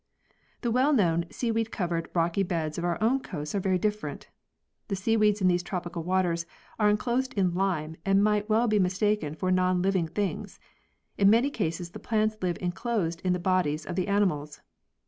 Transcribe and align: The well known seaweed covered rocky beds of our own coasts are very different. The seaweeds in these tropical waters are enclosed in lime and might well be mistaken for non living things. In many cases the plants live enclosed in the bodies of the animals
The 0.61 0.71
well 0.71 0.93
known 0.93 1.25
seaweed 1.29 1.69
covered 1.71 2.09
rocky 2.15 2.41
beds 2.41 2.79
of 2.79 2.83
our 2.83 2.97
own 3.03 3.19
coasts 3.19 3.53
are 3.53 3.59
very 3.59 3.77
different. 3.77 4.29
The 4.87 4.95
seaweeds 4.95 5.41
in 5.41 5.47
these 5.47 5.61
tropical 5.61 6.01
waters 6.01 6.47
are 6.79 6.89
enclosed 6.89 7.35
in 7.35 7.53
lime 7.53 7.95
and 8.03 8.23
might 8.23 8.49
well 8.49 8.67
be 8.67 8.79
mistaken 8.79 9.35
for 9.35 9.51
non 9.51 9.83
living 9.83 10.07
things. 10.07 10.59
In 11.19 11.29
many 11.29 11.51
cases 11.51 11.91
the 11.91 11.99
plants 11.99 12.35
live 12.41 12.57
enclosed 12.61 13.21
in 13.21 13.33
the 13.33 13.37
bodies 13.37 13.85
of 13.85 13.95
the 13.95 14.07
animals 14.07 14.61